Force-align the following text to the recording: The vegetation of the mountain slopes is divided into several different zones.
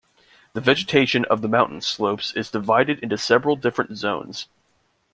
The 0.53 0.61
vegetation 0.61 1.25
of 1.25 1.43
the 1.43 1.47
mountain 1.47 1.79
slopes 1.79 2.33
is 2.35 2.49
divided 2.49 2.97
into 3.03 3.19
several 3.19 3.55
different 3.55 3.95
zones. 3.99 4.47